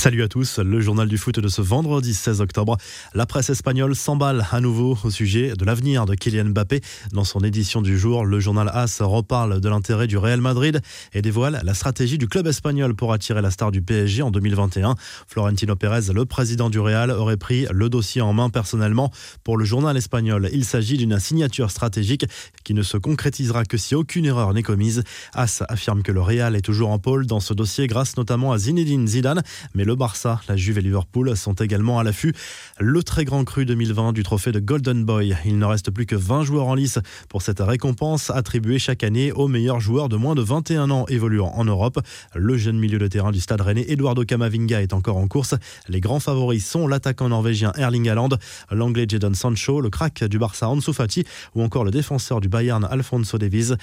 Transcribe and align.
Salut 0.00 0.22
à 0.22 0.28
tous, 0.28 0.58
le 0.60 0.80
journal 0.80 1.08
du 1.08 1.18
foot 1.18 1.40
de 1.40 1.48
ce 1.48 1.60
vendredi 1.60 2.14
16 2.14 2.40
octobre. 2.40 2.78
La 3.12 3.26
presse 3.26 3.50
espagnole 3.50 3.94
s'emballe 3.94 4.46
à 4.50 4.62
nouveau 4.62 4.96
au 5.04 5.10
sujet 5.10 5.52
de 5.52 5.62
l'avenir 5.66 6.06
de 6.06 6.14
Kylian 6.14 6.46
Mbappé. 6.46 6.80
Dans 7.12 7.24
son 7.24 7.40
édition 7.40 7.82
du 7.82 7.98
jour, 7.98 8.24
le 8.24 8.40
journal 8.40 8.70
AS 8.72 9.02
reparle 9.02 9.60
de 9.60 9.68
l'intérêt 9.68 10.06
du 10.06 10.16
Real 10.16 10.40
Madrid 10.40 10.80
et 11.12 11.20
dévoile 11.20 11.60
la 11.62 11.74
stratégie 11.74 12.16
du 12.16 12.28
club 12.28 12.46
espagnol 12.46 12.94
pour 12.94 13.12
attirer 13.12 13.42
la 13.42 13.50
star 13.50 13.72
du 13.72 13.82
PSG 13.82 14.22
en 14.22 14.30
2021. 14.30 14.94
Florentino 15.28 15.76
Pérez, 15.76 16.10
le 16.14 16.24
président 16.24 16.70
du 16.70 16.80
Real, 16.80 17.10
aurait 17.10 17.36
pris 17.36 17.66
le 17.70 17.90
dossier 17.90 18.22
en 18.22 18.32
main 18.32 18.48
personnellement. 18.48 19.12
Pour 19.44 19.58
le 19.58 19.66
journal 19.66 19.98
espagnol, 19.98 20.48
il 20.50 20.64
s'agit 20.64 20.96
d'une 20.96 21.18
signature 21.18 21.70
stratégique 21.70 22.24
qui 22.64 22.72
ne 22.72 22.82
se 22.82 22.96
concrétisera 22.96 23.66
que 23.66 23.76
si 23.76 23.94
aucune 23.94 24.24
erreur 24.24 24.54
n'est 24.54 24.62
commise. 24.62 25.02
AS 25.34 25.62
affirme 25.68 26.02
que 26.02 26.10
le 26.10 26.22
Real 26.22 26.56
est 26.56 26.62
toujours 26.62 26.88
en 26.88 26.98
pôle 26.98 27.26
dans 27.26 27.40
ce 27.40 27.52
dossier 27.52 27.86
grâce 27.86 28.16
notamment 28.16 28.52
à 28.52 28.56
Zinedine 28.56 29.06
Zidane, 29.06 29.42
mais 29.74 29.89
Barça, 29.94 30.40
la 30.48 30.56
Juve 30.56 30.78
et 30.78 30.82
Liverpool 30.82 31.36
sont 31.36 31.54
également 31.54 31.98
à 31.98 32.04
l'affût. 32.04 32.34
Le 32.78 33.02
très 33.02 33.24
grand 33.24 33.44
cru 33.44 33.64
2020 33.66 34.12
du 34.12 34.22
trophée 34.22 34.52
de 34.52 34.60
Golden 34.60 35.04
Boy. 35.04 35.36
Il 35.44 35.58
ne 35.58 35.64
reste 35.64 35.90
plus 35.90 36.06
que 36.06 36.16
20 36.16 36.44
joueurs 36.44 36.66
en 36.66 36.74
lice 36.74 36.98
pour 37.28 37.42
cette 37.42 37.60
récompense 37.60 38.30
attribuée 38.30 38.78
chaque 38.78 39.04
année 39.04 39.32
aux 39.32 39.48
meilleurs 39.48 39.80
joueurs 39.80 40.08
de 40.08 40.16
moins 40.16 40.34
de 40.34 40.42
21 40.42 40.90
ans 40.90 41.04
évoluant 41.08 41.52
en 41.54 41.64
Europe. 41.64 42.00
Le 42.34 42.56
jeune 42.56 42.78
milieu 42.78 42.98
de 42.98 43.06
terrain 43.06 43.32
du 43.32 43.40
stade 43.40 43.60
rennais 43.60 43.84
Eduardo 43.88 44.24
Camavinga 44.24 44.82
est 44.82 44.92
encore 44.92 45.16
en 45.16 45.28
course. 45.28 45.54
Les 45.88 46.00
grands 46.00 46.20
favoris 46.20 46.66
sont 46.66 46.86
l'attaquant 46.86 47.28
norvégien 47.28 47.72
Erling 47.76 48.08
Haaland, 48.08 48.30
l'anglais 48.70 49.06
Jadon 49.08 49.34
Sancho, 49.34 49.80
le 49.80 49.90
crack 49.90 50.24
du 50.24 50.38
Barça 50.38 50.68
Ansu 50.68 50.92
Fati 50.92 51.24
ou 51.54 51.62
encore 51.62 51.84
le 51.84 51.90
défenseur 51.90 52.40
du 52.40 52.48
Bayern 52.48 52.86
Alfonso 52.90 53.38
Davies. 53.38 53.74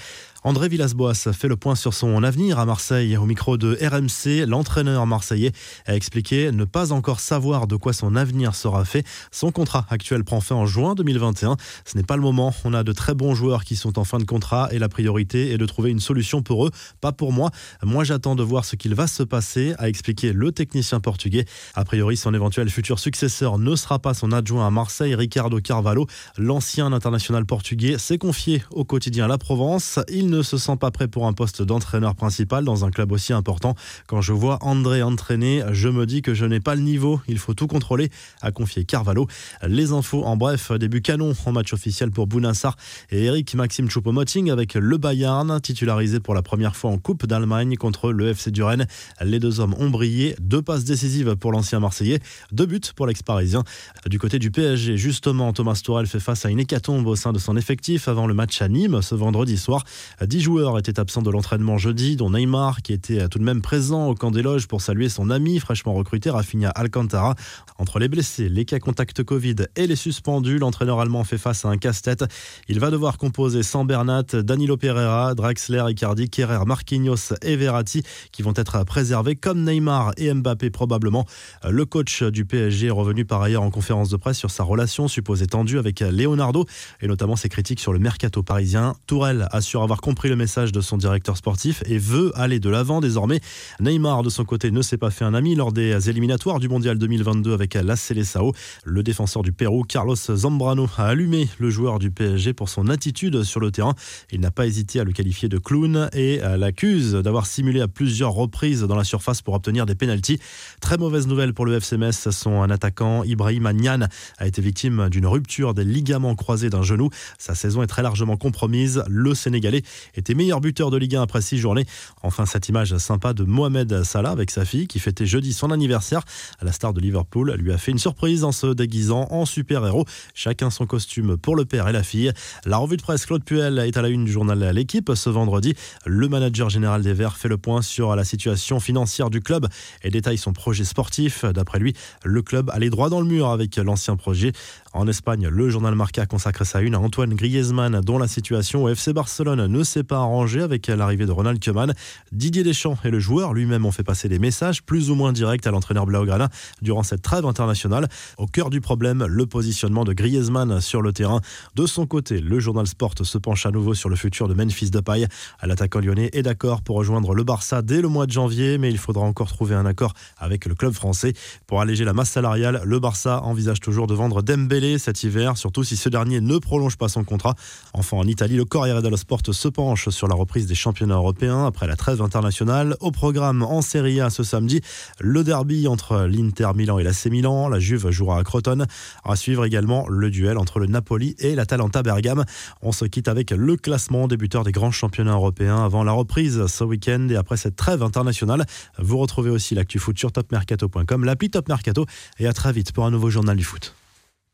André 0.48 0.70
Villas-Boas 0.70 1.30
fait 1.34 1.46
le 1.46 1.56
point 1.56 1.74
sur 1.74 1.92
son 1.92 2.22
avenir 2.22 2.58
à 2.58 2.64
Marseille. 2.64 3.18
Au 3.18 3.26
micro 3.26 3.58
de 3.58 3.76
RMC, 3.82 4.46
l'entraîneur 4.46 5.06
marseillais 5.06 5.52
a 5.84 5.94
expliqué 5.94 6.52
ne 6.52 6.64
pas 6.64 6.90
encore 6.90 7.20
savoir 7.20 7.66
de 7.66 7.76
quoi 7.76 7.92
son 7.92 8.16
avenir 8.16 8.54
sera 8.54 8.86
fait. 8.86 9.06
Son 9.30 9.52
contrat 9.52 9.84
actuel 9.90 10.24
prend 10.24 10.40
fin 10.40 10.54
en 10.54 10.64
juin 10.64 10.94
2021. 10.94 11.58
Ce 11.84 11.98
n'est 11.98 12.02
pas 12.02 12.16
le 12.16 12.22
moment. 12.22 12.54
On 12.64 12.72
a 12.72 12.82
de 12.82 12.92
très 12.92 13.12
bons 13.12 13.34
joueurs 13.34 13.62
qui 13.62 13.76
sont 13.76 13.98
en 13.98 14.04
fin 14.04 14.16
de 14.16 14.24
contrat 14.24 14.70
et 14.72 14.78
la 14.78 14.88
priorité 14.88 15.52
est 15.52 15.58
de 15.58 15.66
trouver 15.66 15.90
une 15.90 16.00
solution 16.00 16.40
pour 16.40 16.66
eux, 16.66 16.70
pas 17.02 17.12
pour 17.12 17.30
moi. 17.30 17.50
Moi, 17.82 18.04
j'attends 18.04 18.34
de 18.34 18.42
voir 18.42 18.64
ce 18.64 18.74
qu'il 18.74 18.94
va 18.94 19.06
se 19.06 19.24
passer, 19.24 19.74
a 19.76 19.90
expliqué 19.90 20.32
le 20.32 20.50
technicien 20.50 20.98
portugais. 21.00 21.44
A 21.74 21.84
priori, 21.84 22.16
son 22.16 22.32
éventuel 22.32 22.70
futur 22.70 22.98
successeur 22.98 23.58
ne 23.58 23.76
sera 23.76 23.98
pas 23.98 24.14
son 24.14 24.32
adjoint 24.32 24.66
à 24.66 24.70
Marseille, 24.70 25.14
Ricardo 25.14 25.60
Carvalho. 25.60 26.06
L'ancien 26.38 26.90
international 26.94 27.44
portugais 27.44 27.98
s'est 27.98 28.16
confié 28.16 28.62
au 28.70 28.86
quotidien 28.86 29.28
La 29.28 29.36
Provence. 29.36 29.98
Il 30.08 30.30
ne 30.30 30.37
se 30.42 30.56
sent 30.56 30.76
pas 30.76 30.90
prêt 30.90 31.08
pour 31.08 31.26
un 31.26 31.32
poste 31.32 31.62
d'entraîneur 31.62 32.14
principal 32.14 32.64
dans 32.64 32.84
un 32.84 32.90
club 32.90 33.12
aussi 33.12 33.32
important. 33.32 33.74
Quand 34.06 34.20
je 34.20 34.32
vois 34.32 34.58
André 34.62 35.02
entraîner, 35.02 35.62
je 35.72 35.88
me 35.88 36.06
dis 36.06 36.22
que 36.22 36.34
je 36.34 36.44
n'ai 36.44 36.60
pas 36.60 36.74
le 36.74 36.82
niveau. 36.82 37.20
Il 37.28 37.38
faut 37.38 37.54
tout 37.54 37.66
contrôler, 37.66 38.10
a 38.42 38.52
confié 38.52 38.84
Carvalho. 38.84 39.26
Les 39.66 39.92
infos 39.92 40.24
en 40.24 40.36
bref, 40.36 40.72
début 40.72 41.02
canon 41.02 41.32
en 41.44 41.52
match 41.52 41.72
officiel 41.72 42.10
pour 42.10 42.26
Bounassar 42.26 42.76
et 43.10 43.24
Eric 43.24 43.54
Maxime 43.54 43.88
Choupo-Moting 43.88 44.50
avec 44.50 44.74
le 44.74 44.96
Bayern, 44.98 45.60
titularisé 45.60 46.20
pour 46.20 46.34
la 46.34 46.42
première 46.42 46.76
fois 46.76 46.90
en 46.90 46.98
Coupe 46.98 47.26
d'Allemagne 47.26 47.76
contre 47.76 48.12
le 48.12 48.28
FC 48.28 48.50
Duren. 48.50 48.86
Les 49.22 49.38
deux 49.38 49.60
hommes 49.60 49.74
ont 49.78 49.90
brillé. 49.90 50.36
Deux 50.40 50.62
passes 50.62 50.84
décisives 50.84 51.36
pour 51.36 51.52
l'ancien 51.52 51.80
Marseillais, 51.80 52.20
deux 52.52 52.66
buts 52.66 52.80
pour 52.94 53.06
l'ex-parisien. 53.06 53.64
Du 54.06 54.18
côté 54.18 54.38
du 54.38 54.50
PSG, 54.50 54.96
justement, 54.96 55.52
Thomas 55.52 55.80
Tourel 55.82 56.06
fait 56.06 56.20
face 56.20 56.44
à 56.44 56.50
une 56.50 56.60
hécatombe 56.60 57.06
au 57.06 57.16
sein 57.16 57.32
de 57.32 57.38
son 57.38 57.56
effectif 57.56 58.08
avant 58.08 58.26
le 58.26 58.34
match 58.34 58.60
à 58.62 58.68
Nîmes 58.68 59.02
ce 59.02 59.14
vendredi 59.14 59.56
soir. 59.56 59.84
Dix 60.26 60.40
joueurs 60.40 60.78
étaient 60.78 60.98
absents 60.98 61.22
de 61.22 61.30
l'entraînement 61.30 61.78
jeudi, 61.78 62.16
dont 62.16 62.30
Neymar, 62.30 62.82
qui 62.82 62.92
était 62.92 63.28
tout 63.28 63.38
de 63.38 63.44
même 63.44 63.62
présent 63.62 64.08
au 64.08 64.14
camp 64.14 64.32
des 64.32 64.42
loges 64.42 64.66
pour 64.66 64.80
saluer 64.80 65.08
son 65.08 65.30
ami 65.30 65.60
fraîchement 65.60 65.94
recruté 65.94 66.28
Rafinha 66.28 66.70
Alcantara. 66.70 67.36
Entre 67.78 68.00
les 68.00 68.08
blessés, 68.08 68.48
les 68.48 68.64
cas 68.64 68.80
contacts 68.80 69.22
Covid 69.22 69.54
et 69.76 69.86
les 69.86 69.94
suspendus, 69.94 70.58
l'entraîneur 70.58 70.98
allemand 70.98 71.22
fait 71.22 71.38
face 71.38 71.64
à 71.64 71.68
un 71.68 71.76
casse-tête. 71.76 72.24
Il 72.68 72.80
va 72.80 72.90
devoir 72.90 73.16
composer 73.16 73.62
sans 73.62 73.84
Bernat, 73.84 74.24
Danilo 74.32 74.76
Pereira, 74.76 75.36
Draxler, 75.36 75.84
Icardi, 75.88 76.28
Kerrer, 76.28 76.64
Marquinhos 76.66 77.34
et 77.42 77.54
Verratti 77.54 78.02
qui 78.32 78.42
vont 78.42 78.54
être 78.56 78.84
préservés 78.84 79.36
comme 79.36 79.62
Neymar 79.62 80.12
et 80.16 80.34
Mbappé 80.34 80.70
probablement. 80.70 81.26
Le 81.68 81.84
coach 81.84 82.24
du 82.24 82.44
PSG 82.44 82.88
est 82.88 82.90
revenu 82.90 83.24
par 83.24 83.40
ailleurs 83.42 83.62
en 83.62 83.70
conférence 83.70 84.08
de 84.08 84.16
presse 84.16 84.38
sur 84.38 84.50
sa 84.50 84.64
relation 84.64 85.06
supposée 85.06 85.46
tendue 85.46 85.78
avec 85.78 86.00
Leonardo 86.00 86.66
et 87.00 87.06
notamment 87.06 87.36
ses 87.36 87.48
critiques 87.48 87.80
sur 87.80 87.92
le 87.92 88.00
mercato 88.00 88.42
parisien. 88.42 88.94
Tourelle 89.06 89.46
assure 89.52 89.84
avoir 89.84 90.00
compris 90.08 90.30
le 90.30 90.36
message 90.36 90.72
de 90.72 90.80
son 90.80 90.96
directeur 90.96 91.36
sportif 91.36 91.82
et 91.84 91.98
veut 91.98 92.32
aller 92.34 92.60
de 92.60 92.70
l'avant 92.70 93.02
désormais. 93.02 93.40
Neymar, 93.78 94.22
de 94.22 94.30
son 94.30 94.46
côté, 94.46 94.70
ne 94.70 94.80
s'est 94.80 94.96
pas 94.96 95.10
fait 95.10 95.26
un 95.26 95.34
ami 95.34 95.54
lors 95.54 95.70
des 95.70 96.08
éliminatoires 96.08 96.60
du 96.60 96.68
Mondial 96.70 96.96
2022 96.96 97.52
avec 97.52 97.74
la 97.74 97.94
Seleção. 97.94 98.54
Le 98.84 99.02
défenseur 99.02 99.42
du 99.42 99.52
Pérou, 99.52 99.82
Carlos 99.82 100.16
Zambrano, 100.16 100.88
a 100.96 101.08
allumé 101.08 101.46
le 101.58 101.68
joueur 101.68 101.98
du 101.98 102.10
PSG 102.10 102.54
pour 102.54 102.70
son 102.70 102.88
attitude 102.88 103.42
sur 103.42 103.60
le 103.60 103.70
terrain. 103.70 103.94
Il 104.32 104.40
n'a 104.40 104.50
pas 104.50 104.66
hésité 104.66 104.98
à 104.98 105.04
le 105.04 105.12
qualifier 105.12 105.50
de 105.50 105.58
clown 105.58 106.08
et 106.14 106.38
l'accuse 106.56 107.12
d'avoir 107.12 107.44
simulé 107.44 107.82
à 107.82 107.86
plusieurs 107.86 108.32
reprises 108.32 108.84
dans 108.84 108.96
la 108.96 109.04
surface 109.04 109.42
pour 109.42 109.52
obtenir 109.52 109.84
des 109.84 109.94
pénalties. 109.94 110.40
Très 110.80 110.96
mauvaise 110.96 111.26
nouvelle 111.26 111.52
pour 111.52 111.66
le 111.66 111.74
FC 111.74 111.98
Metz. 111.98 112.30
Son 112.30 112.62
attaquant, 112.62 113.24
Ibrahim 113.24 113.66
Agnan, 113.66 114.08
a 114.38 114.46
été 114.46 114.62
victime 114.62 115.10
d'une 115.10 115.26
rupture 115.26 115.74
des 115.74 115.84
ligaments 115.84 116.34
croisés 116.34 116.70
d'un 116.70 116.82
genou. 116.82 117.10
Sa 117.36 117.54
saison 117.54 117.82
est 117.82 117.86
très 117.86 118.02
largement 118.02 118.38
compromise. 118.38 119.04
Le 119.06 119.34
Sénégalais 119.34 119.82
était 120.14 120.34
meilleur 120.34 120.60
buteur 120.60 120.90
de 120.90 120.96
Ligue 120.96 121.16
1 121.16 121.22
après 121.22 121.42
six 121.42 121.58
journées. 121.58 121.86
Enfin, 122.22 122.46
cette 122.46 122.68
image 122.68 122.96
sympa 122.98 123.32
de 123.32 123.44
Mohamed 123.44 124.02
Salah 124.02 124.30
avec 124.30 124.50
sa 124.50 124.64
fille 124.64 124.86
qui 124.86 124.98
fêtait 124.98 125.26
jeudi 125.26 125.52
son 125.52 125.70
anniversaire. 125.70 126.22
La 126.62 126.72
star 126.72 126.92
de 126.92 127.00
Liverpool 127.00 127.54
lui 127.58 127.72
a 127.72 127.78
fait 127.78 127.92
une 127.92 127.98
surprise 127.98 128.44
en 128.44 128.52
se 128.52 128.68
déguisant 128.68 129.26
en 129.30 129.44
super-héros. 129.46 130.04
Chacun 130.34 130.70
son 130.70 130.86
costume 130.86 131.36
pour 131.36 131.56
le 131.56 131.64
père 131.64 131.88
et 131.88 131.92
la 131.92 132.02
fille. 132.02 132.32
La 132.64 132.78
revue 132.78 132.96
de 132.96 133.02
presse 133.02 133.26
Claude 133.26 133.44
Puel 133.44 133.78
est 133.78 133.96
à 133.96 134.02
la 134.02 134.08
une 134.08 134.24
du 134.24 134.32
journal 134.32 134.58
L'équipe 134.74 135.12
ce 135.14 135.30
vendredi. 135.30 135.74
Le 136.06 136.28
manager 136.28 136.70
général 136.70 137.02
des 137.02 137.12
Verts 137.12 137.36
fait 137.36 137.48
le 137.48 137.58
point 137.58 137.82
sur 137.82 138.14
la 138.16 138.24
situation 138.24 138.80
financière 138.80 139.30
du 139.30 139.40
club 139.40 139.66
et 140.02 140.10
détaille 140.10 140.38
son 140.38 140.52
projet 140.52 140.84
sportif. 140.84 141.44
D'après 141.44 141.78
lui, 141.78 141.94
le 142.24 142.42
club 142.42 142.70
allait 142.70 142.90
droit 142.90 143.10
dans 143.10 143.20
le 143.20 143.26
mur 143.26 143.48
avec 143.48 143.76
l'ancien 143.76 144.16
projet. 144.16 144.52
En 144.92 145.06
Espagne, 145.06 145.48
le 145.48 145.68
journal 145.68 145.94
Marca 145.94 146.26
consacre 146.26 146.64
sa 146.64 146.80
une 146.80 146.94
à 146.94 146.98
Antoine 146.98 147.34
Griezmann, 147.34 148.00
dont 148.00 148.18
la 148.18 148.28
situation 148.28 148.84
au 148.84 148.88
FC 148.88 149.12
Barcelone 149.12 149.66
ne 149.66 149.84
s'est 149.88 150.04
pas 150.04 150.18
arrangée 150.18 150.60
avec 150.60 150.86
l'arrivée 150.86 151.26
de 151.26 151.32
Ronald 151.32 151.62
Koeman. 151.64 151.94
Didier 152.30 152.62
Deschamps 152.62 152.98
et 153.04 153.10
le 153.10 153.18
joueur 153.18 153.54
lui-même 153.54 153.86
ont 153.86 153.90
fait 153.90 154.02
passer 154.02 154.28
des 154.28 154.38
messages 154.38 154.82
plus 154.82 155.10
ou 155.10 155.14
moins 155.14 155.32
directs 155.32 155.66
à 155.66 155.70
l'entraîneur 155.70 156.06
Blaugrana 156.06 156.50
durant 156.82 157.02
cette 157.02 157.22
trêve 157.22 157.46
internationale. 157.46 158.08
Au 158.36 158.46
cœur 158.46 158.70
du 158.70 158.80
problème, 158.80 159.24
le 159.24 159.46
positionnement 159.46 160.04
de 160.04 160.12
Griezmann 160.12 160.80
sur 160.80 161.02
le 161.02 161.12
terrain. 161.12 161.40
De 161.74 161.86
son 161.86 162.06
côté, 162.06 162.40
le 162.40 162.60
journal 162.60 162.86
Sport 162.86 163.14
se 163.22 163.38
penche 163.38 163.64
à 163.66 163.70
nouveau 163.70 163.94
sur 163.94 164.08
le 164.08 164.16
futur 164.16 164.46
de 164.48 164.54
Memphis 164.54 164.90
Depay. 164.90 165.26
L'attaquant 165.62 166.00
lyonnais 166.00 166.30
est 166.32 166.42
d'accord 166.42 166.82
pour 166.82 166.96
rejoindre 166.96 167.34
le 167.34 167.44
Barça 167.44 167.82
dès 167.82 168.02
le 168.02 168.08
mois 168.08 168.26
de 168.26 168.32
janvier, 168.32 168.76
mais 168.76 168.90
il 168.90 168.98
faudra 168.98 169.24
encore 169.24 169.48
trouver 169.48 169.74
un 169.74 169.86
accord 169.86 170.12
avec 170.36 170.66
le 170.66 170.74
club 170.74 170.92
français. 170.92 171.32
Pour 171.66 171.80
alléger 171.80 172.04
la 172.04 172.12
masse 172.12 172.30
salariale, 172.30 172.82
le 172.84 172.98
Barça 172.98 173.42
envisage 173.42 173.80
toujours 173.80 174.06
de 174.06 174.14
vendre 174.14 174.42
Dembélé 174.42 174.98
cet 174.98 175.22
hiver, 175.22 175.56
surtout 175.56 175.84
si 175.84 175.96
ce 175.96 176.08
dernier 176.08 176.40
ne 176.40 176.58
prolonge 176.58 176.96
pas 176.96 177.08
son 177.08 177.24
contrat. 177.24 177.54
Enfin, 177.94 178.18
en 178.18 178.26
Italie, 178.26 178.56
le 178.56 178.64
Corriere 178.64 179.02
dello 179.02 179.16
Sport 179.16 179.40
se 179.50 179.68
penche 179.78 180.08
sur 180.08 180.26
la 180.26 180.34
reprise 180.34 180.66
des 180.66 180.74
championnats 180.74 181.14
européens 181.14 181.64
après 181.64 181.86
la 181.86 181.94
trêve 181.94 182.20
internationale. 182.20 182.96
Au 182.98 183.12
programme 183.12 183.62
en 183.62 183.80
Serie 183.80 184.20
A 184.20 184.28
ce 184.28 184.42
samedi, 184.42 184.80
le 185.20 185.44
derby 185.44 185.86
entre 185.86 186.26
l'Inter 186.26 186.70
Milan 186.74 186.98
et 186.98 187.04
l'AC 187.04 187.26
Milan. 187.26 187.68
La 187.68 187.78
Juve 187.78 188.10
jouera 188.10 188.40
à 188.40 188.42
Crotone. 188.42 188.88
À 189.22 189.36
suivre 189.36 189.64
également 189.64 190.08
le 190.08 190.32
duel 190.32 190.58
entre 190.58 190.80
le 190.80 190.86
Napoli 190.86 191.36
et 191.38 191.54
l'Atalanta 191.54 192.02
Bergame. 192.02 192.44
On 192.82 192.90
se 192.90 193.04
quitte 193.04 193.28
avec 193.28 193.52
le 193.52 193.76
classement 193.76 194.26
débuteur 194.26 194.64
des 194.64 194.72
grands 194.72 194.90
championnats 194.90 195.34
européens 195.34 195.84
avant 195.84 196.02
la 196.02 196.10
reprise 196.10 196.66
ce 196.66 196.82
week-end 196.82 197.28
et 197.30 197.36
après 197.36 197.56
cette 197.56 197.76
trêve 197.76 198.02
internationale. 198.02 198.66
Vous 198.98 199.18
retrouvez 199.18 199.50
aussi 199.50 199.76
l'actu 199.76 200.00
foot 200.00 200.18
sur 200.18 200.32
topmercato.com, 200.32 201.24
l'appli 201.24 201.50
Top 201.50 201.68
Mercato 201.68 202.04
et 202.40 202.48
à 202.48 202.52
très 202.52 202.72
vite 202.72 202.90
pour 202.90 203.04
un 203.04 203.12
nouveau 203.12 203.30
journal 203.30 203.56
du 203.56 203.62
foot. 203.62 203.94